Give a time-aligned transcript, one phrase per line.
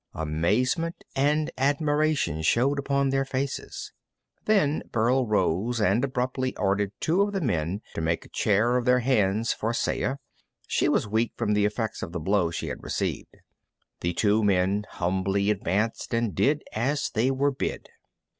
[0.15, 3.91] Amazement and admiration showed upon their faces.
[4.45, 8.85] Then Burl rose and abruptly ordered two of the men to make a chair of
[8.85, 10.15] their hands for Saya.
[10.67, 13.35] She was weak from the effects of the blow she had received.
[13.99, 17.87] The two men humbly advanced and did as they were bid.